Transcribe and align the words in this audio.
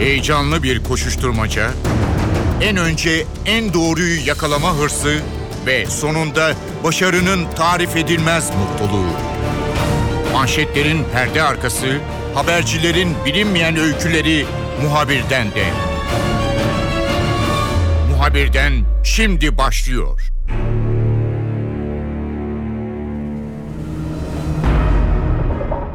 Heyecanlı 0.00 0.62
bir 0.62 0.84
koşuşturmaca, 0.84 1.70
en 2.60 2.76
önce 2.76 3.26
en 3.46 3.74
doğruyu 3.74 4.26
yakalama 4.26 4.74
hırsı 4.76 5.20
ve 5.66 5.86
sonunda 5.86 6.52
başarının 6.84 7.46
tarif 7.56 7.96
edilmez 7.96 8.50
mutluluğu. 8.50 9.10
Manşetlerin 10.32 11.04
perde 11.12 11.42
arkası, 11.42 11.86
habercilerin 12.34 13.14
bilinmeyen 13.26 13.76
öyküleri 13.76 14.46
muhabirden 14.82 15.50
de. 15.50 15.64
Muhabirden 18.10 18.72
şimdi 19.04 19.58
başlıyor. 19.58 20.20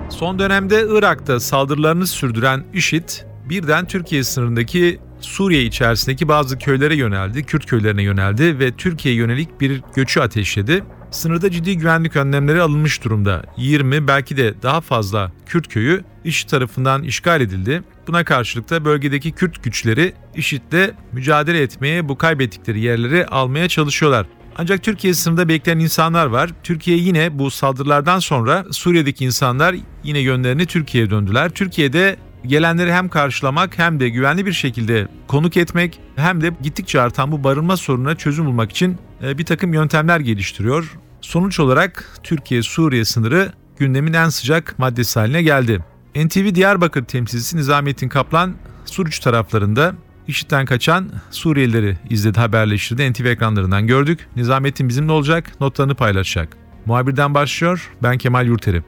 Son 0.09 0.39
dönemde 0.39 0.85
Irak'ta 0.89 1.39
saldırılarını 1.39 2.07
sürdüren 2.07 2.63
IŞİD 2.73 3.09
birden 3.49 3.87
Türkiye 3.87 4.23
sınırındaki 4.23 4.99
Suriye 5.21 5.63
içerisindeki 5.63 6.27
bazı 6.27 6.57
köylere 6.57 6.95
yöneldi, 6.95 7.43
Kürt 7.43 7.65
köylerine 7.65 8.03
yöneldi 8.03 8.59
ve 8.59 8.71
Türkiye'ye 8.71 9.19
yönelik 9.19 9.61
bir 9.61 9.81
göçü 9.95 10.19
ateşledi. 10.19 10.83
Sınırda 11.11 11.51
ciddi 11.51 11.77
güvenlik 11.77 12.15
önlemleri 12.15 12.61
alınmış 12.61 13.03
durumda. 13.03 13.43
20 13.57 14.07
belki 14.07 14.37
de 14.37 14.53
daha 14.61 14.81
fazla 14.81 15.31
Kürt 15.45 15.67
köyü 15.67 16.03
IŞİD 16.23 16.49
tarafından 16.49 17.03
işgal 17.03 17.41
edildi. 17.41 17.83
Buna 18.07 18.23
karşılık 18.23 18.69
da 18.69 18.85
bölgedeki 18.85 19.31
Kürt 19.31 19.63
güçleri 19.63 20.13
IŞİD'le 20.35 20.91
mücadele 21.11 21.61
etmeye, 21.61 22.09
bu 22.09 22.17
kaybettikleri 22.17 22.79
yerleri 22.79 23.25
almaya 23.25 23.67
çalışıyorlar. 23.67 24.27
Ancak 24.57 24.83
Türkiye 24.83 25.13
sınırında 25.13 25.49
bekleyen 25.49 25.79
insanlar 25.79 26.25
var. 26.25 26.49
Türkiye 26.63 26.97
yine 26.97 27.39
bu 27.39 27.51
saldırılardan 27.51 28.19
sonra 28.19 28.65
Suriye'deki 28.71 29.25
insanlar 29.25 29.75
yine 30.03 30.19
yönlerini 30.19 30.65
Türkiye'ye 30.65 31.09
döndüler. 31.09 31.49
Türkiye'de 31.49 32.17
gelenleri 32.47 32.93
hem 32.93 33.09
karşılamak 33.09 33.77
hem 33.77 33.99
de 33.99 34.09
güvenli 34.09 34.45
bir 34.45 34.53
şekilde 34.53 35.07
konuk 35.27 35.57
etmek 35.57 35.99
hem 36.15 36.41
de 36.41 36.51
gittikçe 36.61 37.01
artan 37.01 37.31
bu 37.31 37.43
barınma 37.43 37.77
sorununa 37.77 38.15
çözüm 38.15 38.45
bulmak 38.45 38.71
için 38.71 38.97
e, 39.23 39.37
bir 39.37 39.45
takım 39.45 39.73
yöntemler 39.73 40.19
geliştiriyor. 40.19 40.97
Sonuç 41.21 41.59
olarak 41.59 42.19
Türkiye-Suriye 42.23 43.05
sınırı 43.05 43.51
gündemin 43.77 44.13
en 44.13 44.29
sıcak 44.29 44.79
maddesi 44.79 45.19
haline 45.19 45.43
geldi. 45.43 45.79
NTV 46.15 46.55
Diyarbakır 46.55 47.05
temsilcisi 47.05 47.57
Nizamettin 47.57 48.09
Kaplan 48.09 48.55
Suruç 48.85 49.19
taraflarında 49.19 49.93
IŞİD'den 50.27 50.65
kaçan 50.65 51.11
Suriyelileri 51.31 51.97
izledi, 52.09 52.39
haberleştirdi. 52.39 53.11
NTV 53.11 53.25
ekranlarından 53.25 53.87
gördük. 53.87 54.27
Nizamettin 54.35 54.89
bizimle 54.89 55.11
olacak, 55.11 55.51
notlarını 55.61 55.95
paylaşacak. 55.95 56.57
Muhabirden 56.85 57.33
başlıyor, 57.33 57.91
ben 58.03 58.17
Kemal 58.17 58.47
Yurteri. 58.47 58.83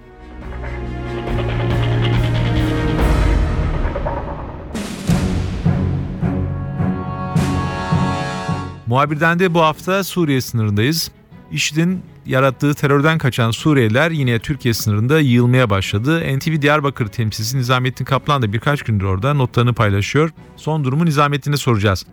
Muhabirden 8.88 9.40
de 9.40 9.54
bu 9.54 9.62
hafta 9.62 10.04
Suriye 10.04 10.42
sınırındayız. 10.42 11.12
IŞİD'in 11.52 12.02
yarattığı 12.26 12.74
terörden 12.74 13.18
kaçan 13.18 13.52
Suriyeliler 13.52 14.12
yine 14.12 14.40
Türkiye 14.40 14.74
sınırında 14.74 15.20
yığılmaya 15.20 15.70
başladı. 15.70 16.38
NTV 16.38 16.62
Diyarbakır 16.62 17.08
temsilcisi 17.08 17.58
Nizamettin 17.58 18.06
Kaplan 18.06 18.42
da 18.42 18.54
birkaç 18.54 18.82
gündür 18.82 19.06
orada 19.06 19.34
notlarını 19.34 19.74
paylaşıyor. 19.74 20.30
Son 20.56 20.84
durumu 20.84 21.06
Nizamettin'e 21.06 21.58
soracağız. 21.58 22.06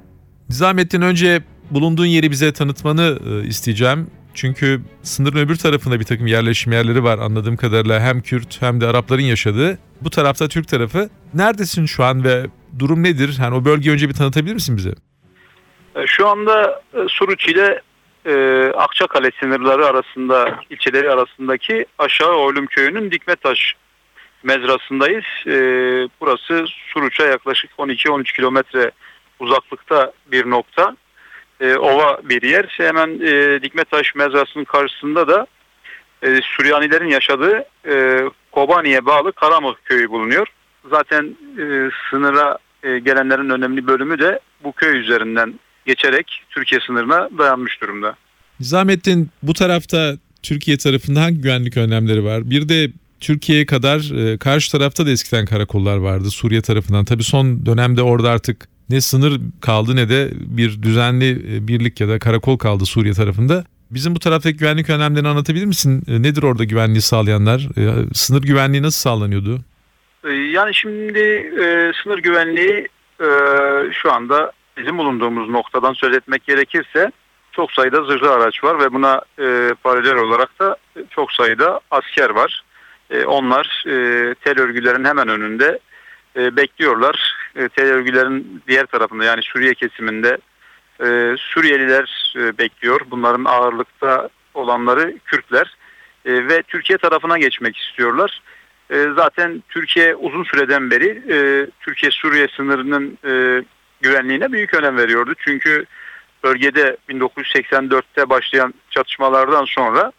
Nizamettin 0.49 1.01
önce 1.01 1.43
bulunduğun 1.71 2.07
yeri 2.07 2.31
bize 2.31 2.53
tanıtmanı 2.53 3.19
e, 3.31 3.47
isteyeceğim. 3.47 4.07
Çünkü 4.35 4.83
sınırın 5.03 5.39
öbür 5.39 5.57
tarafında 5.57 6.01
bir 6.01 6.05
takım 6.05 6.27
yerleşim 6.27 6.73
yerleri 6.73 7.05
var 7.05 7.19
anladığım 7.19 7.57
kadarıyla 7.57 8.01
hem 8.01 8.21
Kürt 8.21 8.63
hem 8.63 8.81
de 8.81 8.87
Arapların 8.87 9.23
yaşadığı. 9.23 9.79
Bu 10.01 10.11
tarafta 10.11 10.49
Türk 10.49 10.69
tarafı. 10.69 11.11
Neredesin 11.35 11.87
şu 11.87 12.05
an 12.05 12.25
ve 12.25 12.47
durum 12.79 13.03
nedir? 13.03 13.37
Yani 13.41 13.55
o 13.55 13.65
bölgeyi 13.65 13.95
önce 13.95 14.09
bir 14.09 14.15
tanıtabilir 14.15 14.55
misin 14.55 14.77
bize? 14.77 14.95
E, 15.95 16.07
şu 16.07 16.29
anda 16.29 16.83
e, 16.95 17.09
Suruç 17.09 17.49
ile 17.49 17.83
e, 18.27 18.65
Akçakale 18.77 19.31
sınırları 19.41 19.87
arasında, 19.87 20.59
ilçeleri 20.71 21.11
arasındaki 21.11 21.87
Aşağı 21.99 22.37
Oylum 22.37 22.67
Köyü'nün 22.67 23.11
Dikmetaş 23.11 23.75
mezrasındayız. 24.43 25.25
E, 25.47 25.57
burası 26.21 26.67
Suruç'a 26.93 27.27
yaklaşık 27.27 27.71
12-13 27.71 28.37
kilometre 28.37 28.91
uzaklıkta 29.41 30.13
bir 30.27 30.51
nokta. 30.51 30.97
E, 31.61 31.77
ova 31.77 32.21
bir 32.25 32.43
yer. 32.43 32.65
Hemen 32.69 33.21
e, 33.23 33.63
Dikmetaş 33.63 34.15
mezrasının 34.15 34.65
karşısında 34.65 35.29
da 35.29 35.47
e, 36.23 36.41
Süryanilerin 36.43 37.09
yaşadığı 37.09 37.65
e, 37.87 38.25
Kobani'ye 38.53 39.07
bağlı 39.07 39.33
Karamık 39.33 39.85
köyü 39.85 40.11
bulunuyor. 40.11 40.47
Zaten 40.91 41.37
e, 41.59 41.91
sınıra 42.11 42.59
e, 42.83 42.99
gelenlerin 42.99 43.51
önemli 43.51 43.87
bölümü 43.87 44.19
de 44.19 44.41
bu 44.65 44.73
köy 44.73 45.01
üzerinden 45.01 45.55
geçerek 45.87 46.43
Türkiye 46.51 46.81
sınırına 46.81 47.29
dayanmış 47.39 47.81
durumda. 47.81 48.17
Nizamettin 48.61 49.31
bu 49.43 49.53
tarafta 49.53 50.17
Türkiye 50.43 50.79
tarafında 50.79 51.23
hangi 51.23 51.41
güvenlik 51.41 51.77
önlemleri 51.77 52.25
var? 52.25 52.51
Bir 52.51 52.69
de 52.69 52.91
Türkiye'ye 53.21 53.67
kadar 53.67 54.33
e, 54.33 54.39
karşı 54.39 54.73
tarafta 54.73 55.07
da 55.07 55.11
eskiden 55.11 55.47
karakollar 55.47 55.97
vardı 55.97 56.31
Suriye 56.31 56.63
tarafından. 56.63 57.05
Tabii 57.05 57.25
son 57.25 57.67
dönemde 57.67 58.03
orada 58.03 58.31
artık 58.31 58.69
ne 58.91 59.01
sınır 59.01 59.41
kaldı 59.61 59.97
ne 59.97 60.09
de 60.09 60.31
bir 60.35 60.83
düzenli 60.83 61.31
e, 61.31 61.69
birlik 61.69 62.01
ya 62.01 62.09
da 62.09 62.19
karakol 62.19 62.59
kaldı 62.59 62.87
Suriye 62.87 63.15
tarafında. 63.15 63.65
Bizim 63.91 64.15
bu 64.15 64.19
taraftaki 64.19 64.57
güvenlik 64.57 64.91
önlemlerini 64.91 65.29
anlatabilir 65.29 65.65
misin? 65.65 66.03
E, 66.09 66.23
nedir 66.23 66.43
orada 66.43 66.65
güvenliği 66.65 67.03
sağlayanlar? 67.03 67.69
Sınır 68.15 68.43
güvenliği 68.43 68.83
nasıl 68.83 68.99
sağlanıyordu? 68.99 69.61
Yani 70.53 70.75
şimdi 70.75 71.19
e, 71.63 71.93
sınır 72.03 72.19
güvenliği 72.19 72.89
e, 73.21 73.29
şu 74.03 74.13
anda 74.13 74.53
bizim 74.77 74.99
bulunduğumuz 74.99 75.49
noktadan 75.49 75.93
söz 75.93 76.17
etmek 76.17 76.45
gerekirse 76.45 77.13
çok 77.53 77.73
sayıda 77.73 78.05
zırhlı 78.05 78.33
araç 78.33 78.65
var 78.65 78.79
ve 78.81 78.93
buna 78.93 79.23
e, 79.39 79.75
paralel 79.83 80.17
olarak 80.17 80.59
da 80.61 80.77
çok 81.11 81.33
sayıda 81.33 81.81
asker 81.91 82.31
var. 82.31 82.65
E, 83.11 83.25
onlar 83.25 83.85
e, 83.87 84.35
tel 84.35 84.61
örgülerin 84.61 85.05
hemen 85.05 85.29
önünde 85.29 85.79
e, 86.37 86.57
bekliyorlar. 86.57 87.37
E, 87.57 87.69
tel 87.69 87.87
örgülerin 87.87 88.63
diğer 88.69 88.87
tarafında 88.87 89.25
yani 89.25 89.43
Suriye 89.43 89.75
kesiminde 89.75 90.39
e, 91.01 91.37
Suriyeliler 91.39 92.35
e, 92.37 92.59
bekliyor. 92.59 93.01
Bunların 93.11 93.45
ağırlıkta 93.45 94.29
olanları 94.55 95.19
Kürtler 95.25 95.77
e, 96.25 96.49
ve 96.49 96.63
Türkiye 96.63 96.99
tarafına 96.99 97.39
geçmek 97.39 97.77
istiyorlar. 97.77 98.43
E, 98.91 99.07
zaten 99.17 99.63
Türkiye 99.69 100.15
uzun 100.15 100.45
süreden 100.45 100.91
beri 100.91 101.23
e, 101.29 101.67
Türkiye-Suriye 101.81 102.49
sınırının 102.57 103.19
e, 103.25 103.65
güvenliğine 104.05 104.53
büyük 104.53 104.75
önem 104.75 104.97
veriyordu. 104.97 105.35
Çünkü 105.39 105.85
bölgede 106.45 106.97
1984'te 107.09 108.29
başlayan 108.31 108.75
çatışmalardan 108.91 109.65
sonra 109.65 110.13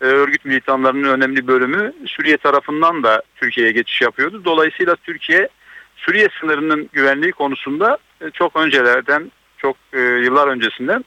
e, 0.00 0.04
örgüt 0.04 0.44
militanlarının 0.44 1.08
önemli 1.08 1.46
bölümü 1.46 1.92
Suriye 2.06 2.36
tarafından 2.36 3.02
da 3.02 3.22
Türkiye'ye 3.36 3.72
geçiş 3.72 4.00
yapıyordu. 4.00 4.42
Dolayısıyla 4.44 4.96
Türkiye 4.96 5.48
Suriye 5.96 6.28
sınırının 6.40 6.88
güvenliği 6.92 7.32
konusunda 7.32 7.98
e, 8.20 8.30
çok 8.30 8.56
öncelerden, 8.56 9.32
çok 9.58 9.76
e, 9.92 10.00
yıllar 10.00 10.48
öncesinden 10.48 11.04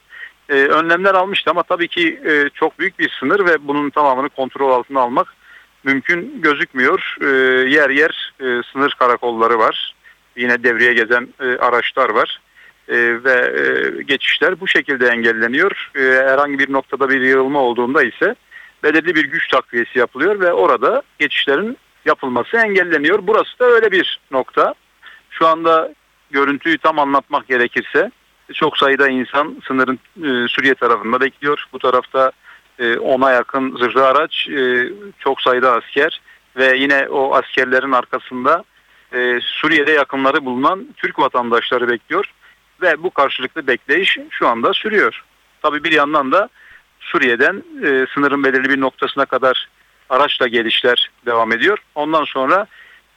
önlemler 0.50 1.13
almıştı 1.13 1.51
ama 1.51 1.63
tabii 1.63 1.88
ki 1.88 2.22
çok 2.53 2.79
büyük 2.79 3.00
bir 3.00 3.09
sınır 3.19 3.45
ve 3.45 3.68
bunun 3.68 3.89
tamamını 3.89 4.29
kontrol 4.29 4.72
altına 4.72 5.00
almak 5.00 5.28
mümkün 5.84 6.41
gözükmüyor. 6.41 7.18
Yer 7.68 7.89
yer 7.89 8.34
sınır 8.73 8.91
karakolları 9.00 9.59
var 9.59 9.94
yine 10.39 10.63
devreye 10.63 10.94
gezen 10.94 11.27
e, 11.39 11.45
araçlar 11.45 12.09
var. 12.09 12.39
E, 12.88 13.23
ve 13.23 13.33
e, 13.59 14.01
geçişler 14.03 14.59
bu 14.59 14.67
şekilde 14.67 15.07
engelleniyor. 15.07 15.91
E, 15.95 16.00
herhangi 16.00 16.59
bir 16.59 16.73
noktada 16.73 17.09
bir 17.09 17.22
yığılma 17.22 17.59
olduğunda 17.59 18.03
ise 18.03 18.35
belirli 18.83 19.16
bir 19.16 19.25
güç 19.25 19.47
takviyesi 19.47 20.00
yapılıyor 20.00 20.39
ve 20.39 20.53
orada 20.53 21.01
geçişlerin 21.19 21.77
yapılması 22.05 22.57
engelleniyor. 22.57 23.19
Burası 23.22 23.59
da 23.59 23.66
öyle 23.66 23.91
bir 23.91 24.19
nokta. 24.31 24.73
Şu 25.29 25.47
anda 25.47 25.94
görüntüyü 26.31 26.77
tam 26.77 27.00
anlatmak 27.00 27.47
gerekirse 27.47 28.12
çok 28.53 28.77
sayıda 28.77 29.09
insan 29.09 29.62
sınırın 29.68 30.00
e, 30.18 30.47
Suriye 30.47 30.75
tarafında 30.75 31.21
bekliyor. 31.21 31.65
Bu 31.74 31.80
tarafta 31.80 32.31
e, 32.80 32.97
ona 32.97 33.31
yakın 33.31 33.77
zırhlı 33.77 34.07
araç, 34.07 34.50
e, 34.50 34.89
çok 35.19 35.41
sayıda 35.41 35.74
asker 35.74 36.21
ve 36.57 36.77
yine 36.77 37.07
o 37.09 37.36
askerlerin 37.36 37.91
arkasında 37.91 38.63
e, 39.13 39.39
Suriye'de 39.41 39.91
yakınları 39.91 40.45
bulunan 40.45 40.88
Türk 40.97 41.19
vatandaşları 41.19 41.89
bekliyor 41.89 42.33
ve 42.81 43.03
bu 43.03 43.09
karşılıklı 43.09 43.67
bekleyiş 43.67 44.17
şu 44.29 44.47
anda 44.47 44.73
sürüyor. 44.73 45.23
Tabii 45.61 45.83
bir 45.83 45.91
yandan 45.91 46.31
da 46.31 46.50
Suriye'den 47.00 47.63
e, 47.83 48.06
sınırın 48.13 48.44
belirli 48.44 48.69
bir 48.69 48.81
noktasına 48.81 49.25
kadar 49.25 49.69
araçla 50.09 50.47
gelişler 50.47 51.11
devam 51.25 51.51
ediyor. 51.51 51.77
Ondan 51.95 52.23
sonra 52.23 52.67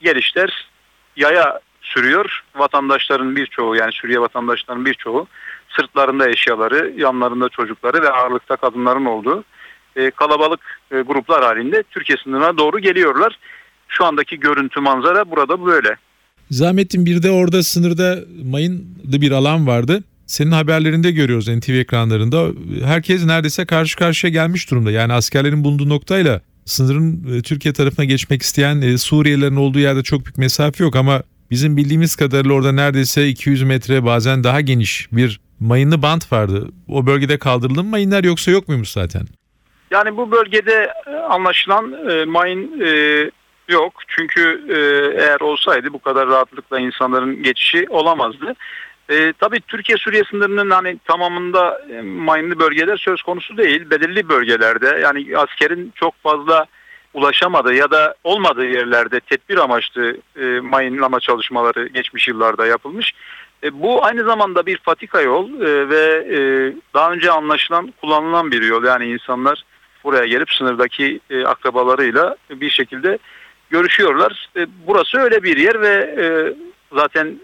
gelişler 0.00 0.68
yaya 1.16 1.60
sürüyor. 1.80 2.44
Vatandaşların 2.54 3.36
birçoğu 3.36 3.76
yani 3.76 3.92
Suriye 3.92 4.20
vatandaşlarının 4.20 4.86
birçoğu 4.86 5.26
sırtlarında 5.68 6.28
eşyaları, 6.28 6.92
yanlarında 6.96 7.48
çocukları 7.48 8.02
ve 8.02 8.10
ağırlıkta 8.10 8.56
kadınların 8.56 9.04
olduğu 9.04 9.44
e, 9.96 10.10
kalabalık 10.10 10.80
e, 10.90 11.00
gruplar 11.00 11.44
halinde 11.44 11.82
Türkiye 11.82 12.18
sınırına 12.18 12.58
doğru 12.58 12.78
geliyorlar. 12.78 13.38
Şu 13.92 14.04
andaki 14.04 14.40
görüntü 14.40 14.80
manzara 14.80 15.30
burada 15.30 15.64
böyle. 15.66 15.96
Zahmettin 16.50 17.06
bir 17.06 17.22
de 17.22 17.30
orada 17.30 17.62
sınırda 17.62 18.18
mayınlı 18.44 19.20
bir 19.20 19.30
alan 19.30 19.66
vardı. 19.66 20.04
Senin 20.26 20.50
haberlerinde 20.50 21.10
görüyoruz 21.10 21.48
NTV 21.48 21.72
ekranlarında. 21.72 22.48
Herkes 22.84 23.24
neredeyse 23.24 23.66
karşı 23.66 23.96
karşıya 23.96 24.32
gelmiş 24.32 24.70
durumda. 24.70 24.90
Yani 24.90 25.12
askerlerin 25.12 25.64
bulunduğu 25.64 25.88
noktayla 25.88 26.40
sınırın 26.64 27.38
e, 27.38 27.42
Türkiye 27.42 27.74
tarafına 27.74 28.04
geçmek 28.04 28.42
isteyen 28.42 28.80
e, 28.80 28.98
Suriyelilerin 28.98 29.56
olduğu 29.56 29.78
yerde 29.78 30.02
çok 30.02 30.24
büyük 30.24 30.38
mesafe 30.38 30.84
yok 30.84 30.96
ama 30.96 31.22
bizim 31.50 31.76
bildiğimiz 31.76 32.16
kadarıyla 32.16 32.54
orada 32.54 32.72
neredeyse 32.72 33.28
200 33.28 33.62
metre 33.62 34.04
bazen 34.04 34.44
daha 34.44 34.60
geniş 34.60 35.08
bir 35.12 35.40
mayınlı 35.60 36.02
bant 36.02 36.32
vardı. 36.32 36.68
O 36.88 37.06
bölgede 37.06 37.38
kaldırıldı 37.38 37.84
mı 37.84 37.90
mayınlar 37.90 38.24
yoksa 38.24 38.50
yok 38.50 38.68
muymuş 38.68 38.88
zaten? 38.88 39.22
Yani 39.90 40.16
bu 40.16 40.30
bölgede 40.30 40.92
e, 41.06 41.10
anlaşılan 41.10 41.92
e, 42.10 42.24
mayın 42.24 42.80
e, 42.80 42.90
yok. 43.68 43.92
Çünkü 44.08 44.64
e, 44.68 44.76
eğer 45.22 45.40
olsaydı 45.40 45.92
bu 45.92 45.98
kadar 45.98 46.28
rahatlıkla 46.28 46.80
insanların 46.80 47.42
geçişi 47.42 47.86
olamazdı. 47.90 48.54
E, 49.10 49.32
tabii 49.32 49.60
Türkiye 49.60 49.98
Suriye 49.98 50.22
sınırının 50.30 50.70
hani 50.70 50.98
tamamında 51.04 51.82
e, 51.92 52.02
mayınlı 52.02 52.58
bölgeler 52.58 52.96
söz 52.96 53.22
konusu 53.22 53.56
değil. 53.56 53.90
Belirli 53.90 54.28
bölgelerde 54.28 54.98
yani 55.02 55.38
askerin 55.38 55.92
çok 55.94 56.22
fazla 56.22 56.66
ulaşamadığı 57.14 57.74
ya 57.74 57.90
da 57.90 58.14
olmadığı 58.24 58.66
yerlerde 58.66 59.20
tedbir 59.20 59.56
amaçlı 59.56 60.16
e, 60.40 60.60
mayınlama 60.60 61.20
çalışmaları 61.20 61.86
geçmiş 61.86 62.28
yıllarda 62.28 62.66
yapılmış. 62.66 63.14
E, 63.64 63.82
bu 63.82 64.04
aynı 64.04 64.24
zamanda 64.24 64.66
bir 64.66 64.78
patika 64.78 65.20
yol 65.20 65.60
e, 65.60 65.88
ve 65.88 66.26
e, 66.30 66.38
daha 66.94 67.12
önce 67.12 67.30
anlaşılan 67.30 67.94
kullanılan 68.00 68.50
bir 68.50 68.62
yol. 68.62 68.84
Yani 68.84 69.04
insanlar 69.06 69.62
buraya 70.04 70.26
gelip 70.26 70.50
sınırdaki 70.52 71.20
e, 71.30 71.44
akrabalarıyla 71.44 72.36
bir 72.50 72.70
şekilde 72.70 73.18
görüşüyorlar. 73.72 74.48
E, 74.56 74.66
burası 74.86 75.18
öyle 75.18 75.42
bir 75.42 75.56
yer 75.56 75.80
ve 75.80 75.94
e, 76.22 76.24
zaten 76.96 77.40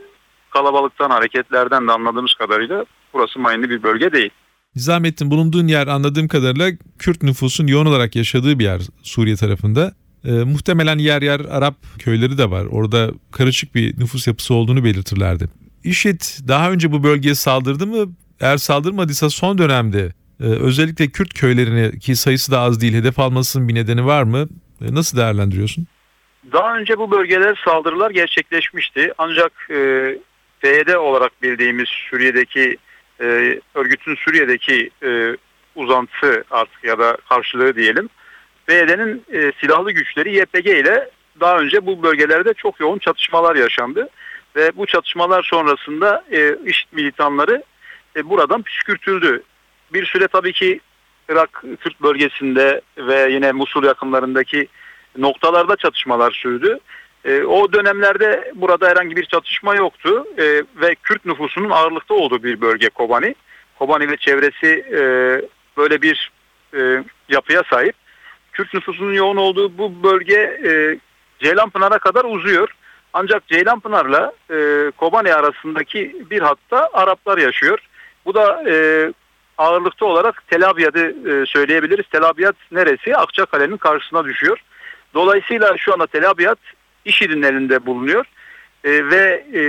kalabalıktan 0.51 1.11
hareketlerden 1.11 1.89
de 1.89 1.93
anladığımız 1.93 2.35
kadarıyla 2.35 2.85
burası 3.15 3.39
mayınlı 3.39 3.71
bir 3.71 3.83
bölge 3.83 4.13
değil. 4.13 4.31
Nizamettin 4.75 5.31
bulunduğun 5.31 5.67
yer 5.67 5.87
anladığım 5.87 6.29
kadarıyla 6.29 6.71
Kürt 6.99 7.23
nüfusun 7.23 7.67
yoğun 7.67 7.87
olarak 7.87 8.17
yaşadığı 8.17 8.59
bir 8.59 8.65
yer 8.65 8.81
Suriye 9.03 9.37
tarafında. 9.37 9.93
E, 10.25 10.31
muhtemelen 10.31 10.99
yer 10.99 11.23
yer 11.23 11.41
Arap 11.41 11.75
köyleri 11.99 12.39
de 12.39 12.51
var. 12.51 12.65
Orada 12.65 13.11
karışık 13.33 13.75
bir 13.75 14.01
nüfus 14.01 14.27
yapısı 14.27 14.55
olduğunu 14.55 14.85
belirtirlerdi. 14.85 15.49
IŞİD 15.85 16.21
daha 16.49 16.71
önce 16.71 16.93
bu 16.93 17.03
bölgeye 17.03 17.35
saldırdı 17.35 17.87
mı? 17.87 18.13
Eğer 18.41 18.57
saldırmadıysa 18.57 19.31
son 19.31 19.59
dönemde 19.59 20.13
e, 20.41 20.45
özellikle 20.45 21.09
Kürt 21.09 21.35
köylerini 21.35 21.99
ki 21.99 22.17
sayısı 22.17 22.53
da 22.53 22.61
az 22.61 22.81
değil 22.81 22.95
hedef 22.95 23.19
almasının 23.19 23.69
bir 23.69 23.75
nedeni 23.75 24.05
var 24.05 24.23
mı? 24.23 24.49
E, 24.81 24.95
nasıl 24.95 25.19
değerlendiriyorsun? 25.19 25.87
Daha 26.53 26.79
önce 26.79 26.99
bu 26.99 27.11
bölgeler 27.11 27.63
saldırılar 27.65 28.11
gerçekleşmişti. 28.11 29.13
Ancak 29.19 29.53
e, 29.71 30.19
PYD 30.61 30.95
olarak 30.95 31.43
bildiğimiz 31.43 31.89
Suriye'deki 31.89 32.77
e, 33.21 33.61
örgütün 33.75 34.15
Suriye'deki 34.15 34.91
e, 35.03 35.37
uzantısı 35.75 36.45
artık 36.51 36.85
ya 36.85 36.99
da 36.99 37.17
karşılığı 37.29 37.77
diyelim. 37.77 38.09
PYD'nin 38.67 39.25
e, 39.33 39.53
silahlı 39.61 39.93
güçleri 39.93 40.37
YPG 40.37 40.67
ile 40.67 41.11
daha 41.41 41.59
önce 41.59 41.87
bu 41.87 42.03
bölgelerde 42.03 42.55
çok 42.55 42.81
yoğun 42.81 42.99
çatışmalar 42.99 43.57
yaşandı. 43.57 44.09
Ve 44.57 44.77
bu 44.77 44.87
çatışmalar 44.87 45.43
sonrasında 45.43 46.25
e, 46.33 46.57
IŞİD 46.67 46.89
militanları 46.93 47.63
e, 48.17 48.29
buradan 48.29 48.63
püskürtüldü. 48.63 49.43
Bir 49.93 50.07
süre 50.07 50.29
tabii 50.29 50.53
ki 50.53 50.81
Irak 51.29 51.65
Kürt 51.81 52.01
bölgesinde 52.03 52.81
ve 52.97 53.29
yine 53.33 53.53
Musul 53.53 53.85
yakınlarındaki 53.85 54.69
noktalarda 55.19 55.77
çatışmalar 55.77 56.31
sürdü. 56.31 56.79
E, 57.25 57.43
o 57.43 57.73
dönemlerde 57.73 58.53
burada 58.55 58.89
herhangi 58.89 59.17
bir 59.17 59.25
çatışma 59.25 59.75
yoktu 59.75 60.27
e, 60.39 60.45
ve 60.77 60.95
Kürt 61.03 61.25
nüfusunun 61.25 61.71
ağırlıkta 61.71 62.15
olduğu 62.15 62.43
bir 62.43 62.61
bölge 62.61 62.89
Kobani. 62.89 63.35
Kobani 63.79 64.11
ve 64.11 64.17
çevresi 64.17 64.85
e, 64.93 65.01
böyle 65.77 66.03
bir 66.03 66.33
yapıya 67.29 67.63
sahip. 67.71 67.95
Kürt 68.53 68.75
nüfusunun 68.75 69.13
yoğun 69.13 69.37
olduğu 69.37 69.79
bu 69.79 70.03
bölge 70.03 70.61
Ceylanpınar'a 71.39 71.99
kadar 71.99 72.25
uzuyor. 72.25 72.69
Ancak 73.13 73.47
Ceylanpınar'la 73.49 74.33
e, 74.51 74.91
Kobani 74.97 75.35
arasındaki 75.35 76.17
bir 76.31 76.43
hatta 76.43 76.89
Araplar 76.93 77.39
yaşıyor. 77.39 77.79
Bu 78.25 78.35
da 78.35 78.71
e, 78.71 79.13
ağırlıkta 79.59 80.07
olarak 80.07 80.45
Tel 80.49 80.69
Abyad'ı 80.69 81.15
e, 81.31 81.47
söyleyebiliriz. 81.47 82.07
Tel 82.13 82.23
Abyad 82.23 82.55
neresi? 82.73 83.17
Akçakale'nin 83.17 83.77
karşısına 83.77 84.25
düşüyor. 84.25 84.59
Dolayısıyla 85.15 85.77
şu 85.77 85.93
anda 85.93 86.07
Tel 86.07 86.31
Abyad 86.31 86.59
IŞİD'in 87.05 87.43
elinde 87.43 87.87
bulunuyor. 87.87 88.27
E, 88.85 88.91
ve 88.91 89.45
e, 89.55 89.61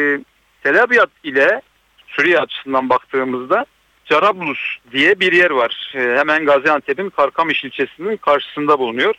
Tel 0.63 0.83
Abyad 0.83 1.09
ile 1.23 1.61
Suriye 2.07 2.39
açısından 2.39 2.89
baktığımızda 2.89 3.65
Carablus 4.05 4.59
diye 4.91 5.19
bir 5.19 5.33
yer 5.33 5.51
var. 5.51 5.91
E, 5.95 5.99
hemen 5.99 6.45
Gaziantep'in 6.45 7.09
Karkamış 7.09 7.63
ilçesinin 7.63 8.17
karşısında 8.17 8.79
bulunuyor. 8.79 9.15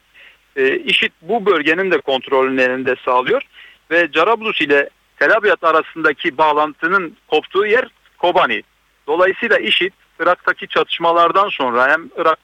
E, 0.56 0.76
IŞİD 0.76 1.12
bu 1.22 1.46
bölgenin 1.46 1.90
de 1.90 2.00
kontrolünü 2.00 2.62
elinde 2.62 2.96
sağlıyor. 3.05 3.43
Ve 3.90 4.12
Carablus 4.12 4.61
ile 4.61 4.88
Tel 5.19 5.37
Abyad 5.37 5.62
arasındaki 5.62 6.38
bağlantının 6.38 7.16
koptuğu 7.28 7.66
yer 7.66 7.88
Kobani. 8.19 8.62
Dolayısıyla 9.06 9.58
IŞİD 9.58 9.93
Irak'taki 10.20 10.69
çatışmalardan 10.69 11.49
sonra 11.49 11.93
hem 11.93 12.11
Irak 12.16 12.38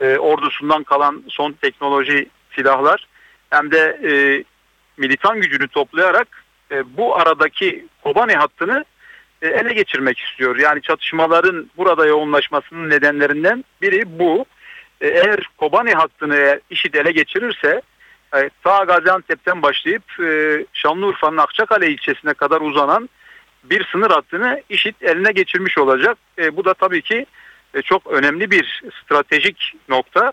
e, 0.00 0.18
ordusundan 0.18 0.82
kalan 0.82 1.22
son 1.28 1.52
teknoloji 1.52 2.28
silahlar 2.58 3.06
hem 3.50 3.70
de 3.70 3.98
e, 4.08 4.10
militan 4.96 5.40
gücünü 5.40 5.68
toplayarak 5.68 6.28
e, 6.70 6.96
bu 6.96 7.16
aradaki 7.16 7.86
Kobani 8.02 8.34
hattını 8.34 8.84
e, 9.42 9.48
ele 9.48 9.72
geçirmek 9.72 10.18
istiyor. 10.18 10.56
Yani 10.56 10.82
çatışmaların 10.82 11.70
burada 11.76 12.06
yoğunlaşmasının 12.06 12.90
nedenlerinden 12.90 13.64
biri 13.82 14.18
bu. 14.18 14.44
E, 15.00 15.08
eğer 15.08 15.40
Kobani 15.56 15.92
hattını 15.92 16.60
IŞİD 16.70 16.94
ele 16.94 17.12
geçirirse 17.12 17.82
e, 18.36 18.50
ta 18.64 18.84
Gaziantep'ten 18.84 19.62
başlayıp 19.62 20.20
e, 20.20 20.64
Şanlıurfa'nın 20.72 21.36
Akçakale 21.36 21.90
ilçesine 21.90 22.34
kadar 22.34 22.60
uzanan 22.60 23.08
bir 23.64 23.84
sınır 23.84 24.10
hattını 24.10 24.62
IŞİD 24.68 24.94
eline 25.00 25.32
geçirmiş 25.32 25.78
olacak. 25.78 26.18
E, 26.38 26.56
bu 26.56 26.64
da 26.64 26.74
tabii 26.74 27.02
ki 27.02 27.26
e, 27.74 27.82
çok 27.82 28.06
önemli 28.06 28.50
bir 28.50 28.82
stratejik 29.02 29.74
nokta. 29.88 30.32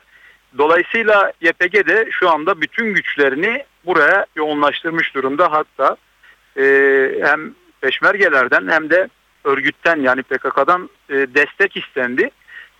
Dolayısıyla 0.58 1.34
YPG 1.42 1.88
de 1.88 2.08
şu 2.12 2.30
anda 2.30 2.62
bütün 2.62 2.94
güçlerini 2.94 3.64
buraya 3.86 4.26
yoğunlaştırmış 4.36 5.16
durumda. 5.16 5.52
Hatta 5.52 5.98
e, 6.58 6.64
hem 7.22 7.54
peşmergelerden 7.82 8.68
hem 8.68 8.90
de 8.90 9.10
örgütten 9.44 10.00
yani 10.00 10.24
PKK'dan 10.24 10.90
e, 11.10 11.14
destek 11.14 11.78
istendi. 11.78 12.30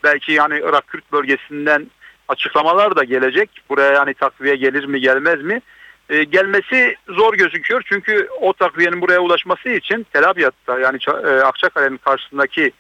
Belki 0.04 0.32
yani 0.32 0.60
Irak 0.64 0.88
Kürt 0.88 1.12
bölgesinden 1.12 1.92
açıklamalar 2.28 2.96
da 2.96 3.04
gelecek. 3.04 3.50
Buraya 3.70 3.94
yani 3.94 4.14
takviye 4.14 4.56
gelir 4.56 4.86
mi 4.86 5.02
gelmez 5.02 5.42
mi? 5.42 5.62
E, 6.10 6.24
gelmesi 6.24 6.96
zor 7.10 7.34
gözüküyor. 7.34 7.82
Çünkü 7.86 8.28
o 8.42 8.54
takviyenin 8.54 9.02
buraya 9.02 9.20
ulaşması 9.20 9.70
için 9.70 10.06
Tel 10.14 10.30
Abyad'da 10.30 10.80
yani 10.80 11.00
e, 11.08 11.42
Akçakale'nin 11.42 11.98
karşısındaki 11.98 12.72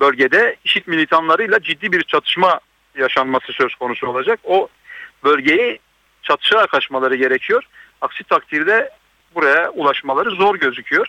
bölgede 0.00 0.56
IŞİD 0.64 0.86
militanlarıyla 0.86 1.62
ciddi 1.62 1.92
bir 1.92 2.02
çatışma 2.02 2.60
yaşanması 2.98 3.52
söz 3.52 3.74
konusu 3.74 4.06
olacak. 4.06 4.40
O 4.44 4.68
bölgeyi 5.24 5.78
çatışarak 6.22 6.70
kaçmaları 6.70 7.16
gerekiyor. 7.16 7.64
Aksi 8.00 8.24
takdirde 8.24 8.90
buraya 9.34 9.70
ulaşmaları 9.70 10.30
zor 10.30 10.54
gözüküyor. 10.54 11.06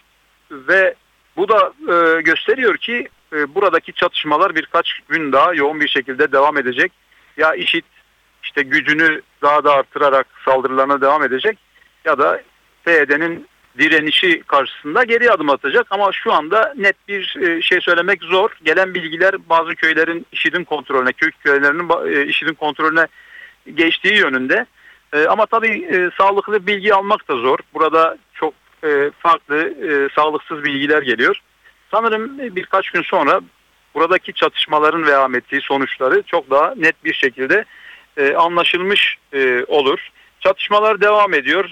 Ve 0.52 0.96
bu 1.38 1.50
da 1.50 1.74
e, 1.88 2.22
gösteriyor 2.22 2.78
ki 2.78 3.10
e, 3.34 3.56
buradaki 3.56 3.94
çatışmalar 3.94 4.56
birkaç 4.56 5.00
gün 5.10 5.32
daha 5.32 5.54
yoğun 5.54 5.80
bir 5.80 5.88
şekilde 5.88 6.32
devam 6.32 6.58
edecek. 6.58 6.92
Ya 7.38 7.56
IŞİD 7.56 7.84
işte 8.44 8.62
gücünü 8.62 9.22
daha 9.42 9.64
da 9.64 9.74
artırarak 9.74 10.28
saldırılarına 10.46 11.02
devam 11.02 11.24
edecek 11.24 11.58
ya 12.06 12.18
da 12.18 12.42
PYD'nin 12.86 13.48
direnişi 13.78 14.44
karşısında 14.48 15.04
geri 15.04 15.32
adım 15.32 15.50
atacak 15.50 15.88
ama 15.90 16.12
şu 16.12 16.34
anda 16.34 16.74
net 16.78 16.96
bir 17.08 17.36
e, 17.42 17.62
şey 17.62 17.82
söylemek 17.82 18.24
zor. 18.24 18.50
Gelen 18.64 18.94
bilgiler 18.94 19.36
bazı 19.50 19.76
köylerin 19.76 20.26
IŞİD'in 20.32 20.64
kontrolüne, 20.64 21.14
köy 21.14 21.32
köylerinin 21.44 22.14
e, 22.14 22.26
IŞİD'in 22.26 22.54
kontrolüne 22.54 23.08
geçtiği 23.76 24.18
yönünde. 24.18 24.66
E, 25.14 25.26
ama 25.26 25.46
tabii 25.46 26.10
sağlıklı 26.18 26.68
bilgi 26.68 26.94
almak 26.94 27.28
da 27.28 27.36
zor. 27.36 27.58
Burada 27.74 28.18
çok 28.34 28.54
farklı 29.20 29.74
sağlıksız 30.16 30.64
bilgiler 30.64 31.02
geliyor. 31.02 31.42
Sanırım 31.92 32.56
birkaç 32.56 32.90
gün 32.90 33.02
sonra 33.02 33.42
buradaki 33.96 34.34
çatışmaların 34.34 35.06
veya 35.06 35.30
ettiği 35.36 35.62
sonuçları 35.62 36.22
çok 36.22 36.50
daha 36.50 36.74
net 36.76 37.04
bir 37.04 37.14
şekilde 37.14 37.66
anlaşılmış 38.36 39.18
olur. 39.68 40.10
Çatışmalar 40.40 41.02
devam 41.02 41.34
ediyor 41.34 41.70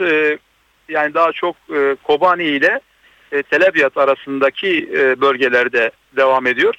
yani 0.89 1.13
daha 1.13 1.31
çok 1.31 1.55
e, 1.75 1.95
Kobani 2.03 2.43
ile 2.43 2.79
e, 3.31 3.43
Tel 3.43 3.67
Abyad 3.67 3.95
arasındaki 3.95 4.89
e, 4.93 5.21
bölgelerde 5.21 5.91
devam 6.15 6.47
ediyor. 6.47 6.75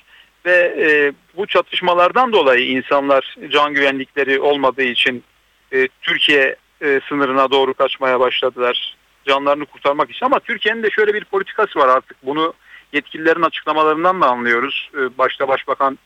Ve 0.47 0.75
e, 0.79 1.13
bu 1.37 1.47
çatışmalardan 1.47 2.33
dolayı 2.33 2.67
insanlar 2.67 3.37
can 3.51 3.75
güvenlikleri 3.75 4.41
olmadığı 4.41 4.83
için 4.83 5.25
e, 5.73 5.89
Türkiye 6.03 6.57
e, 6.83 7.01
sınırına 7.09 7.51
doğru 7.51 7.75
kaçmaya 7.75 8.21
başladılar. 8.21 8.97
canlarını 9.27 9.67
kurtarmak 9.67 10.11
için. 10.11 10.27
Ama 10.27 10.41
Türkiye'nin 10.41 10.83
de 10.83 10.91
şöyle 10.91 11.15
bir 11.15 11.25
politikası 11.25 11.79
var 11.79 11.89
artık. 11.89 12.17
Bunu 12.23 12.55
yetkililerin 12.93 13.43
açıklamalarından 13.43 14.21
da 14.21 14.27
anlıyoruz. 14.27 14.91
Ee, 14.95 15.19
başta 15.19 15.49
Başbakan 15.49 15.99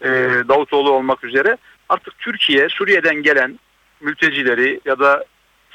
e, 0.00 0.08
Davutoğlu 0.48 0.92
olmak 0.92 1.24
üzere. 1.24 1.56
Artık 1.88 2.18
Türkiye 2.18 2.68
Suriye'den 2.68 3.22
gelen 3.22 3.58
mültecileri 4.00 4.80
ya 4.84 4.98
da 4.98 5.24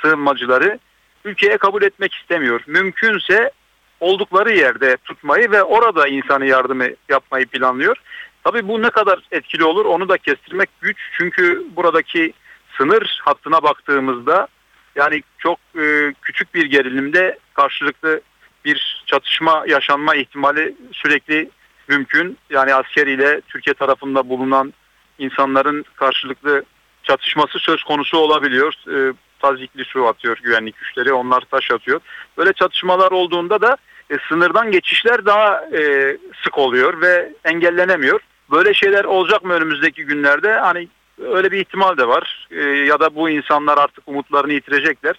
sığınmacıları 0.02 0.80
ülkeye 1.26 1.58
kabul 1.58 1.82
etmek 1.82 2.14
istemiyor. 2.14 2.62
Mümkünse 2.68 3.52
oldukları 4.00 4.54
yerde 4.54 4.98
tutmayı 4.98 5.52
ve 5.52 5.64
orada 5.64 6.08
insanı 6.08 6.46
yardımı 6.46 6.88
yapmayı 7.10 7.46
planlıyor. 7.46 7.98
Tabii 8.44 8.68
bu 8.68 8.82
ne 8.82 8.90
kadar 8.90 9.20
etkili 9.32 9.64
olur 9.64 9.86
onu 9.86 10.10
da 10.10 10.18
kestirmek 10.18 10.70
güç. 10.82 10.98
Çünkü 11.18 11.64
buradaki 11.76 12.34
sınır 12.78 13.22
hattına 13.24 13.64
baktığımızda 13.64 14.48
yani 14.96 15.24
çok 15.38 15.60
e, 15.80 16.14
küçük 16.22 16.54
bir 16.54 16.66
gerilimde 16.66 17.40
karşılıklı 17.54 18.22
bir 18.66 19.04
çatışma 19.06 19.64
yaşanma 19.68 20.16
ihtimali 20.16 20.76
sürekli 20.92 21.50
mümkün. 21.88 22.38
Yani 22.50 22.74
asker 22.74 23.08
ile 23.08 23.42
Türkiye 23.42 23.74
tarafında 23.74 24.30
bulunan 24.30 24.74
insanların 25.20 25.86
karşılıklı 25.96 26.64
çatışması 27.04 27.60
söz 27.60 27.84
konusu 27.84 28.18
olabiliyor. 28.18 28.74
E, 28.88 29.14
tazikli 29.44 29.86
su 29.86 30.08
atıyor 30.08 30.38
güvenlik 30.44 30.78
güçleri, 30.78 31.14
onlar 31.14 31.42
taş 31.42 31.72
atıyor. 31.72 32.00
Böyle 32.38 32.54
çatışmalar 32.54 33.12
olduğunda 33.12 33.62
da 33.62 33.78
e, 34.10 34.18
sınırdan 34.30 34.72
geçişler 34.72 35.26
daha 35.26 35.66
e, 35.74 36.18
sık 36.44 36.58
oluyor 36.58 37.02
ve 37.02 37.34
engellenemiyor. 37.46 38.20
Böyle 38.52 38.74
şeyler 38.74 39.04
olacak 39.04 39.44
mı 39.44 39.54
önümüzdeki 39.54 40.06
günlerde? 40.06 40.54
Hani 40.54 40.88
öyle 41.22 41.52
bir 41.52 41.60
ihtimal 41.60 41.98
de 41.98 42.08
var. 42.08 42.48
E, 42.52 42.62
ya 42.62 43.00
da 43.00 43.16
bu 43.16 43.30
insanlar 43.30 43.78
artık 43.78 44.04
umutlarını 44.08 44.54
yitirecekler 44.54 45.16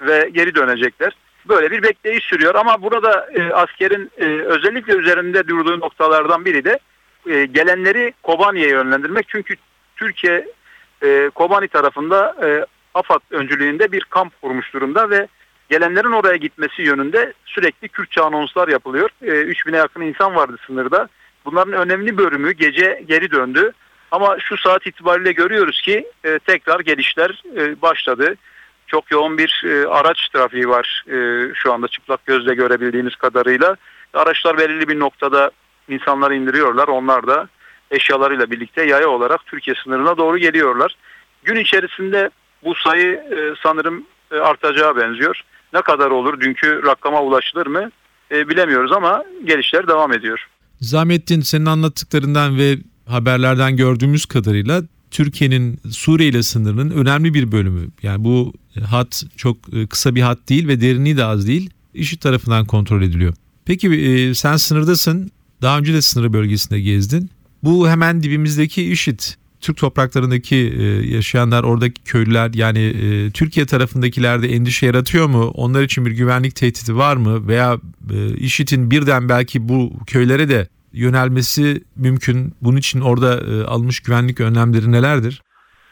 ve 0.00 0.30
geri 0.32 0.54
dönecekler. 0.54 1.12
Böyle 1.48 1.70
bir 1.70 1.82
bekleyiş 1.82 2.24
sürüyor 2.24 2.54
ama 2.54 2.82
burada 2.82 3.28
e, 3.34 3.52
askerin 3.52 4.10
e, 4.18 4.24
özellikle 4.24 4.92
üzerinde 4.92 5.48
durduğu 5.48 5.80
noktalardan 5.80 6.44
biri 6.44 6.64
de 6.64 6.78
e, 7.26 7.44
gelenleri 7.44 8.12
Kobani'ye 8.22 8.68
yönlendirmek. 8.68 9.28
Çünkü 9.28 9.54
Türkiye 9.96 10.46
e, 11.02 11.30
Kobani 11.34 11.68
tarafında 11.68 12.36
e, 12.42 12.66
AFAD 12.94 13.20
öncülüğünde 13.30 13.92
bir 13.92 14.00
kamp 14.00 14.42
kurmuş 14.42 14.74
durumda 14.74 15.10
ve 15.10 15.28
gelenlerin 15.70 16.12
oraya 16.12 16.36
gitmesi 16.36 16.82
yönünde 16.82 17.32
sürekli 17.44 17.88
Kürtçe 17.88 18.20
anonslar 18.22 18.68
yapılıyor. 18.68 19.10
E, 19.22 19.26
3000'e 19.26 19.76
yakın 19.76 20.00
insan 20.00 20.34
vardı 20.34 20.56
sınırda. 20.66 21.08
Bunların 21.44 21.72
önemli 21.72 22.18
bölümü 22.18 22.52
gece 22.52 23.04
geri 23.08 23.30
döndü. 23.30 23.72
Ama 24.10 24.36
şu 24.40 24.56
saat 24.56 24.86
itibariyle 24.86 25.32
görüyoruz 25.32 25.80
ki 25.80 26.06
e, 26.24 26.38
tekrar 26.38 26.80
gelişler 26.80 27.42
e, 27.56 27.82
başladı. 27.82 28.34
Çok 28.86 29.10
yoğun 29.10 29.38
bir 29.38 29.64
e, 29.66 29.86
araç 29.86 30.28
trafiği 30.28 30.68
var 30.68 31.04
e, 31.08 31.48
şu 31.54 31.72
anda 31.72 31.88
çıplak 31.88 32.26
gözle 32.26 32.54
görebildiğimiz 32.54 33.16
kadarıyla. 33.16 33.76
Araçlar 34.14 34.58
belirli 34.58 34.88
bir 34.88 34.98
noktada 34.98 35.50
insanları 35.88 36.34
indiriyorlar. 36.34 36.88
Onlar 36.88 37.26
da 37.26 37.48
eşyalarıyla 37.90 38.50
birlikte 38.50 38.86
yaya 38.86 39.08
olarak 39.08 39.46
Türkiye 39.46 39.76
sınırına 39.84 40.16
doğru 40.16 40.38
geliyorlar. 40.38 40.96
Gün 41.44 41.56
içerisinde 41.56 42.30
bu 42.64 42.74
sayı 42.74 43.12
e, 43.12 43.38
sanırım 43.62 44.04
e, 44.32 44.36
artacağı 44.36 44.96
benziyor. 44.96 45.40
Ne 45.72 45.82
kadar 45.82 46.10
olur 46.10 46.40
dünkü 46.40 46.82
rakama 46.86 47.22
ulaşılır 47.22 47.66
mı 47.66 47.90
e, 48.30 48.48
bilemiyoruz 48.48 48.92
ama 48.92 49.24
gelişler 49.44 49.88
devam 49.88 50.12
ediyor. 50.12 50.46
Nizamettin 50.80 51.40
senin 51.40 51.66
anlattıklarından 51.66 52.58
ve 52.58 52.76
haberlerden 53.06 53.76
gördüğümüz 53.76 54.26
kadarıyla 54.26 54.82
Türkiye'nin 55.10 55.80
Suriye 55.90 56.28
ile 56.28 56.42
sınırının 56.42 56.90
önemli 56.90 57.34
bir 57.34 57.52
bölümü. 57.52 57.88
Yani 58.02 58.24
bu 58.24 58.52
hat 58.90 59.22
çok 59.36 59.56
e, 59.72 59.86
kısa 59.86 60.14
bir 60.14 60.22
hat 60.22 60.48
değil 60.48 60.68
ve 60.68 60.80
derinliği 60.80 61.16
de 61.16 61.24
az 61.24 61.46
değil. 61.46 61.70
IŞİD 61.94 62.20
tarafından 62.20 62.66
kontrol 62.66 63.02
ediliyor. 63.02 63.34
Peki 63.64 63.88
e, 63.88 64.34
sen 64.34 64.56
sınırdasın. 64.56 65.30
Daha 65.62 65.78
önce 65.78 65.94
de 65.94 66.02
sınır 66.02 66.32
bölgesinde 66.32 66.80
gezdin. 66.80 67.30
Bu 67.62 67.88
hemen 67.88 68.22
dibimizdeki 68.22 68.90
IŞİD 68.92 69.20
Türk 69.64 69.76
topraklarındaki 69.76 70.56
e, 70.56 70.82
yaşayanlar, 71.16 71.64
oradaki 71.64 72.04
köylüler 72.04 72.50
yani 72.54 72.84
e, 72.86 73.30
Türkiye 73.30 73.66
tarafındakiler 73.66 74.42
de 74.42 74.48
endişe 74.48 74.86
yaratıyor 74.86 75.26
mu? 75.26 75.52
Onlar 75.54 75.82
için 75.82 76.06
bir 76.06 76.10
güvenlik 76.10 76.56
tehdidi 76.56 76.96
var 76.96 77.16
mı? 77.16 77.48
Veya 77.48 77.76
e, 78.14 78.36
IŞİD'in 78.36 78.90
birden 78.90 79.28
belki 79.28 79.68
bu 79.68 79.92
köylere 80.06 80.48
de 80.48 80.68
yönelmesi 80.92 81.84
mümkün. 81.96 82.54
Bunun 82.62 82.76
için 82.76 83.00
orada 83.00 83.40
almış 83.68 84.00
güvenlik 84.00 84.40
önlemleri 84.40 84.92
nelerdir? 84.92 85.42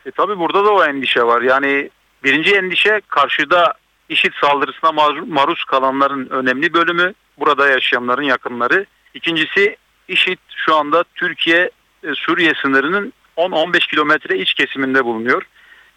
E, 0.06 0.10
tabii 0.10 0.38
burada 0.38 0.64
da 0.64 0.70
o 0.70 0.84
endişe 0.84 1.22
var. 1.22 1.42
Yani 1.42 1.90
birinci 2.24 2.54
endişe 2.54 3.00
karşıda 3.08 3.74
IŞİD 4.08 4.32
saldırısına 4.40 4.92
maruz 5.26 5.64
kalanların 5.64 6.28
önemli 6.30 6.74
bölümü. 6.74 7.12
Burada 7.38 7.68
yaşayanların 7.68 8.22
yakınları. 8.22 8.86
İkincisi 9.14 9.76
IŞİD 10.08 10.38
şu 10.66 10.74
anda 10.74 11.04
Türkiye 11.14 11.70
Suriye 12.14 12.52
sınırının 12.62 13.12
10-15 13.36 13.90
kilometre 13.90 14.38
iç 14.38 14.54
kesiminde 14.54 15.04
bulunuyor. 15.04 15.42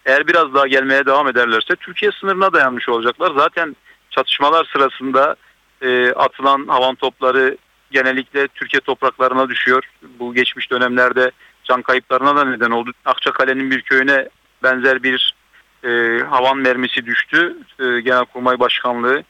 Eğer 0.06 0.28
biraz 0.28 0.54
daha 0.54 0.68
gelmeye 0.68 1.06
devam 1.06 1.28
ederlerse 1.28 1.76
Türkiye 1.76 2.12
sınırına 2.12 2.54
dayanmış 2.54 2.90
olacaklar. 2.90 3.32
Zaten 3.38 3.76
çatışmalar 4.10 4.70
sırasında 4.74 5.36
e, 5.82 6.12
atılan 6.12 6.68
havan 6.68 6.96
topları 6.96 7.58
genellikle 7.92 8.48
Türkiye 8.48 8.80
topraklarına 8.80 9.50
düşüyor. 9.50 9.84
Bu 10.20 10.34
geçmiş 10.34 10.72
dönemlerde 10.72 11.32
can 11.64 11.82
kayıplarına 11.82 12.36
da 12.36 12.46
neden 12.46 12.72
oldu. 12.72 12.92
Akçakale'nin 13.06 13.72
bir 13.72 13.82
köyüne 13.82 14.30
benzer 14.64 15.04
bir 15.04 15.36
e, 15.84 16.20
havan 16.24 16.58
mermisi 16.58 17.06
düştü. 17.06 17.58
E, 17.80 17.84
Genelkurmay 17.84 18.60
Başkanlığı 18.60 19.24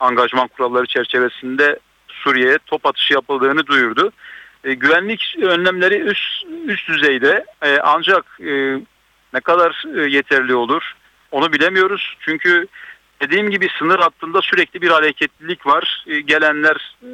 angajman 0.00 0.48
kuralları 0.48 0.86
çerçevesinde 0.86 1.78
Suriye'ye 2.08 2.58
top 2.66 2.86
atışı 2.86 3.14
yapıldığını 3.14 3.66
duyurdu. 3.66 4.12
E, 4.64 4.74
güvenlik 4.74 5.36
önlemleri 5.42 5.98
üst 6.00 6.44
üst 6.66 6.88
düzeyde 6.88 7.44
e, 7.62 7.78
ancak 7.78 8.24
e, 8.40 8.80
ne 9.34 9.40
kadar 9.40 9.84
e, 9.96 10.10
yeterli 10.10 10.54
olur 10.54 10.92
onu 11.30 11.52
bilemiyoruz. 11.52 12.16
Çünkü 12.20 12.66
dediğim 13.22 13.50
gibi 13.50 13.68
sınır 13.78 13.98
hattında 13.98 14.42
sürekli 14.42 14.82
bir 14.82 14.90
hareketlilik 14.90 15.66
var. 15.66 16.04
E, 16.06 16.20
gelenler 16.20 16.96
e, 17.02 17.08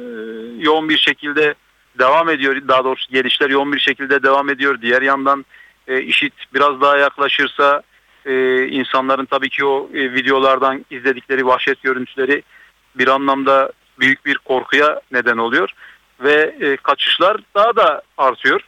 yoğun 0.63 0.89
bir 0.89 0.97
şekilde 0.97 1.53
devam 1.99 2.29
ediyor. 2.29 2.67
Daha 2.67 2.83
doğrusu 2.83 3.11
gelişler 3.11 3.49
yoğun 3.49 3.73
bir 3.73 3.79
şekilde 3.79 4.23
devam 4.23 4.49
ediyor. 4.49 4.81
Diğer 4.81 5.01
yandan 5.01 5.45
e, 5.87 6.01
işit 6.01 6.33
biraz 6.53 6.81
daha 6.81 6.97
yaklaşırsa 6.97 7.81
e, 8.25 8.65
insanların 8.67 9.25
tabii 9.25 9.49
ki 9.49 9.65
o 9.65 9.89
e, 9.93 10.13
videolardan 10.13 10.85
izledikleri 10.89 11.45
vahşet 11.45 11.83
görüntüleri 11.83 12.43
bir 12.95 13.07
anlamda 13.07 13.71
büyük 13.99 14.25
bir 14.25 14.37
korkuya 14.37 15.01
neden 15.11 15.37
oluyor 15.37 15.73
ve 16.23 16.55
e, 16.61 16.77
kaçışlar 16.77 17.37
daha 17.55 17.75
da 17.75 18.01
artıyor. 18.17 18.61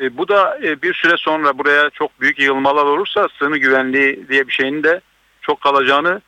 E, 0.00 0.16
bu 0.16 0.28
da 0.28 0.58
e, 0.62 0.82
bir 0.82 0.94
süre 0.94 1.16
sonra 1.16 1.58
buraya 1.58 1.90
çok 1.90 2.20
büyük 2.20 2.38
yığılmalar 2.38 2.84
olursa 2.84 3.28
sığını 3.38 3.58
güvenliği 3.58 4.28
diye 4.28 4.48
bir 4.48 4.52
şeyin 4.52 4.82
de 4.82 5.00
çok 5.40 5.60
kalacağını 5.60 6.20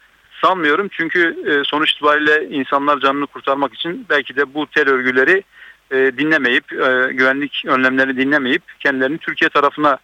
sanmıyorum. 0.43 0.89
Çünkü 0.93 1.37
e, 1.47 1.65
sonuç 1.65 1.93
itibariyle 1.93 2.49
insanlar 2.49 3.01
canını 3.01 3.27
kurtarmak 3.27 3.75
için 3.75 4.07
belki 4.11 4.37
de 4.37 4.55
bu 4.55 4.67
tel 4.67 4.89
örgüleri 4.89 5.43
e, 5.91 5.97
dinlemeyip, 5.97 6.73
e, 6.73 7.13
güvenlik 7.13 7.63
önlemlerini 7.67 8.17
dinlemeyip 8.17 8.63
kendilerini 8.81 9.19
Türkiye 9.19 9.49
tarafına 9.49 9.99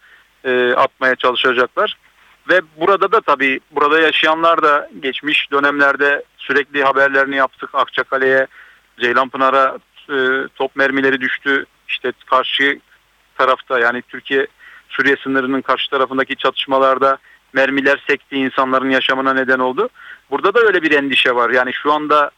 e, 0.45 0.73
atmaya 0.73 1.17
çalışacaklar. 1.17 1.97
Ve 2.49 2.61
burada 2.77 3.13
da 3.13 3.21
tabii 3.21 3.61
burada 3.71 4.01
yaşayanlar 4.01 4.63
da 4.63 4.89
geçmiş 5.01 5.53
dönemlerde 5.53 6.25
sürekli 6.39 6.85
haberlerini 6.85 7.37
yaptık. 7.37 7.71
Akçakale'ye, 7.73 8.47
Ceylanpınar'a 9.01 9.79
e, 10.11 10.49
top 10.55 10.77
mermileri 10.77 11.21
düştü. 11.21 11.67
İşte 11.89 12.13
karşı 12.27 12.81
tarafta 13.39 13.79
yani 13.79 14.03
Türkiye 14.03 14.47
Suriye 14.89 15.17
sınırının 15.17 15.61
karşı 15.61 15.91
tarafındaki 15.91 16.37
çatışmalarda 16.37 17.19
mermiler 17.53 18.05
sekti 18.07 18.37
insanların 18.37 18.91
yaşamına 18.91 19.35
neden 19.35 19.59
oldu. 19.59 19.89
Burada 20.31 20.55
da 20.55 20.61
öyle 20.61 20.83
bir 20.83 20.91
endişe 20.91 21.35
var. 21.35 21.51
Yani 21.51 21.73
şu 21.73 21.93
anda 21.93 22.31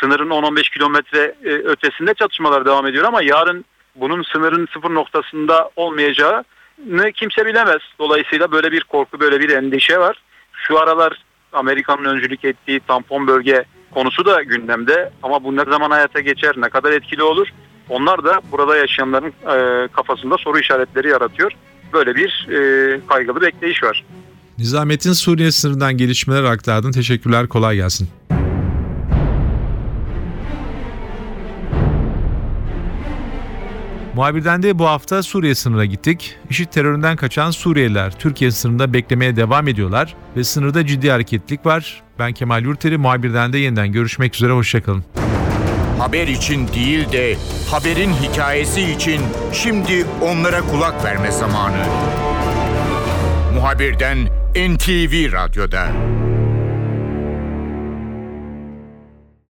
sınırın 0.00 0.30
10-15 0.30 0.72
kilometre 0.72 1.34
e, 1.44 1.48
ötesinde 1.48 2.14
çatışmalar 2.14 2.64
devam 2.64 2.86
ediyor 2.86 3.04
ama 3.04 3.22
yarın 3.22 3.64
bunun 3.94 4.22
sınırın 4.22 4.68
sıfır 4.72 4.94
noktasında 4.94 5.70
olmayacağını 5.76 7.12
kimse 7.14 7.46
bilemez. 7.46 7.80
Dolayısıyla 7.98 8.52
böyle 8.52 8.72
bir 8.72 8.80
korku, 8.80 9.20
böyle 9.20 9.40
bir 9.40 9.50
endişe 9.50 9.98
var. 9.98 10.22
Şu 10.52 10.80
aralar 10.80 11.24
Amerika'nın 11.52 12.04
öncülük 12.04 12.44
ettiği 12.44 12.80
tampon 12.80 13.26
bölge 13.26 13.64
konusu 13.90 14.24
da 14.24 14.42
gündemde 14.42 15.10
ama 15.22 15.44
bu 15.44 15.56
ne 15.56 15.64
zaman 15.64 15.90
hayata 15.90 16.20
geçer, 16.20 16.54
ne 16.56 16.68
kadar 16.68 16.92
etkili 16.92 17.22
olur? 17.22 17.48
Onlar 17.88 18.24
da 18.24 18.40
burada 18.52 18.76
yaşayanların 18.76 19.28
e, 19.28 19.88
kafasında 19.88 20.36
soru 20.38 20.58
işaretleri 20.58 21.08
yaratıyor. 21.08 21.52
Böyle 21.92 22.14
bir 22.14 22.48
e, 22.50 23.00
kaygılı 23.06 23.40
bekleyiş 23.40 23.82
var. 23.82 24.04
Nizamettin 24.58 25.12
Suriye 25.12 25.50
sınırından 25.50 25.96
gelişmeler 25.96 26.44
aktardın. 26.44 26.92
Teşekkürler, 26.92 27.48
kolay 27.48 27.76
gelsin. 27.76 28.08
Muhabirden 34.14 34.62
de 34.62 34.78
bu 34.78 34.86
hafta 34.86 35.22
Suriye 35.22 35.54
sınırına 35.54 35.84
gittik. 35.84 36.36
IŞİD 36.50 36.66
teröründen 36.66 37.16
kaçan 37.16 37.50
Suriyeliler 37.50 38.18
Türkiye 38.18 38.50
sınırında 38.50 38.92
beklemeye 38.92 39.36
devam 39.36 39.68
ediyorlar 39.68 40.14
ve 40.36 40.44
sınırda 40.44 40.86
ciddi 40.86 41.10
hareketlilik 41.10 41.66
var. 41.66 42.02
Ben 42.18 42.32
Kemal 42.32 42.62
Yurteri, 42.62 42.98
muhabirden 42.98 43.52
de 43.52 43.58
yeniden 43.58 43.92
görüşmek 43.92 44.34
üzere, 44.34 44.52
hoşçakalın. 44.52 45.04
Haber 45.98 46.28
için 46.28 46.68
değil 46.68 47.12
de 47.12 47.36
haberin 47.70 48.12
hikayesi 48.12 48.82
için 48.82 49.20
şimdi 49.52 50.06
onlara 50.22 50.60
kulak 50.60 51.04
verme 51.04 51.30
zamanı. 51.30 51.84
Muhabirden 53.54 54.18
NTV 54.54 55.32
Radyo'da. 55.32 55.88